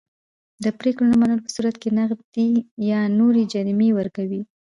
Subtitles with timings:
[0.63, 2.49] د پرېکړې نه منلو په صورت کې نغدي
[2.91, 4.41] یا نورې جریمې ورکوي.